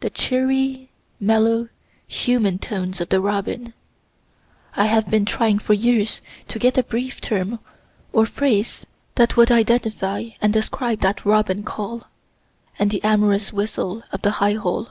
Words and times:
the 0.00 0.10
cheery, 0.10 0.88
mellow, 1.20 1.68
human 2.08 2.58
tones 2.58 3.00
of 3.00 3.08
the 3.10 3.20
robin 3.20 3.72
(I 4.74 4.86
have 4.86 5.08
been 5.08 5.24
trying 5.24 5.60
for 5.60 5.74
years 5.74 6.20
to 6.48 6.58
get 6.58 6.76
a 6.76 6.82
brief 6.82 7.20
term, 7.20 7.60
or 8.12 8.26
phrase, 8.26 8.84
that 9.14 9.36
would 9.36 9.52
identify 9.52 10.30
and 10.42 10.52
describe 10.52 11.02
that 11.02 11.24
robin 11.24 11.62
call) 11.62 12.08
and 12.80 12.90
the 12.90 13.04
amorous 13.04 13.52
whistle 13.52 14.02
of 14.10 14.22
the 14.22 14.30
high 14.42 14.54
hole. 14.54 14.88